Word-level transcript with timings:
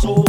Oh, 0.00 0.28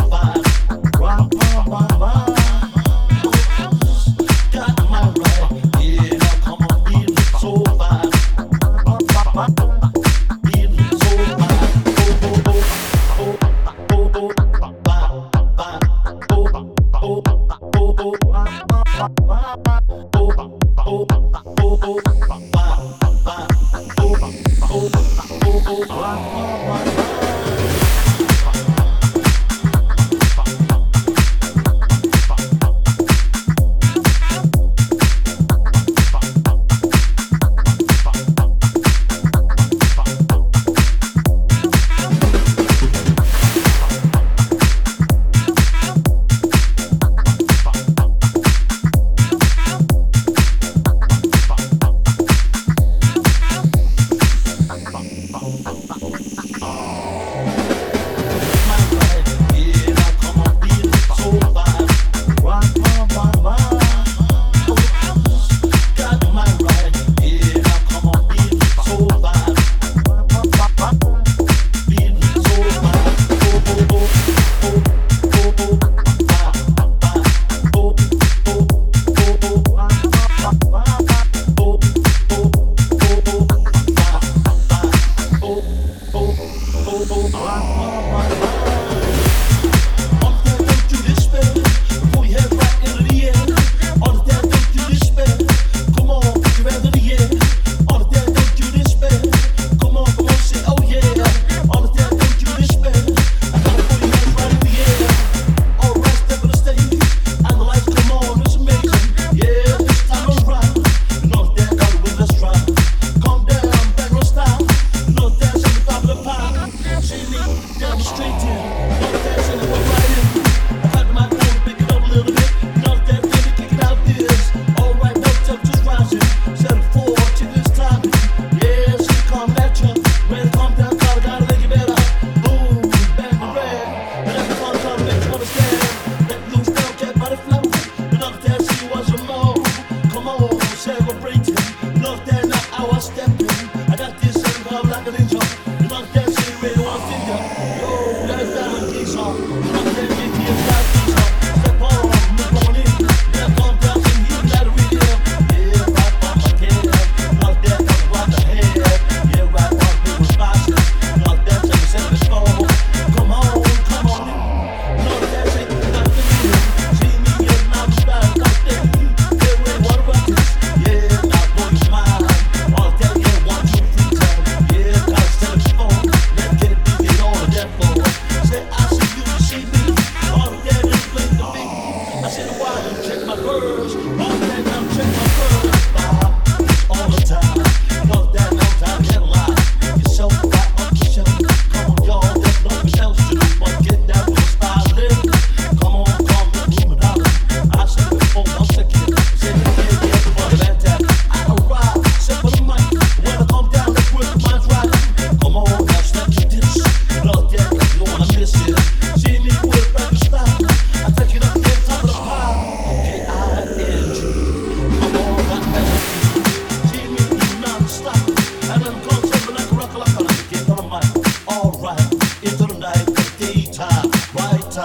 love 144.72 144.90
like 144.90 145.08
a 145.08 145.12
ninja. 145.12 145.42
You 145.82 145.90
must 145.90 146.14
get 146.14 146.26
shit 146.26 146.62
with 146.62 146.78
one 146.78 147.02
finger. 147.10 147.39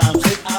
sometimes. 0.00 0.26
It 0.26 0.53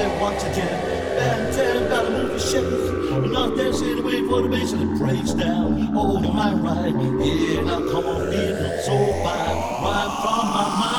it 0.00 0.20
once 0.20 0.42
again. 0.44 0.98
And 1.18 1.54
tell 1.54 1.86
about 1.86 2.04
the 2.04 2.10
movie 2.10 2.38
shakes. 2.38 2.88
And 3.10 3.36
I'm 3.36 3.56
dancing 3.56 3.98
away 3.98 4.26
for 4.28 4.42
the 4.42 4.48
bass 4.48 4.72
and 4.72 4.82
it 4.82 4.98
breaks 4.98 5.32
down. 5.32 5.92
Oh, 5.94 6.20
my 6.20 6.50
I 6.50 6.54
right? 6.54 6.94
Yeah, 7.24 7.62
now 7.62 7.78
come 7.90 8.06
on 8.06 8.32
in. 8.32 8.82
So 8.82 8.96
fine. 9.24 9.56
Right 9.82 10.10
from 10.22 10.46
my 10.54 10.76
mind. 10.80 10.97